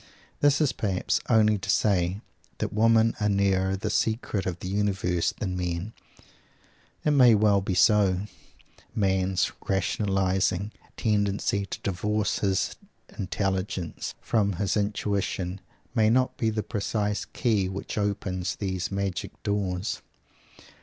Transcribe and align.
This 0.39 0.59
is 0.59 0.71
perhaps 0.73 1.19
only 1.29 1.59
to 1.59 1.69
say 1.69 2.21
that 2.57 2.73
women 2.73 3.13
are 3.19 3.29
nearer 3.29 3.77
the 3.77 3.91
secret 3.91 4.47
of 4.47 4.57
the 4.59 4.67
universe 4.67 5.31
than 5.31 5.55
men. 5.55 5.93
It 7.05 7.11
may 7.11 7.35
well 7.35 7.61
be 7.61 7.75
so. 7.75 8.21
Man's 8.95 9.51
rationalizing 9.69 10.71
tendency 10.97 11.67
to 11.67 11.79
divorce 11.81 12.39
his 12.39 12.77
intelligence 13.19 14.15
from 14.21 14.53
his 14.53 14.75
intuition 14.75 15.61
may 15.93 16.09
not 16.09 16.35
be 16.35 16.49
the 16.49 16.63
precise 16.63 17.25
key 17.25 17.69
which 17.69 17.95
opens 17.95 18.55
those 18.55 18.89
magic 18.89 19.43
doors! 19.43 20.01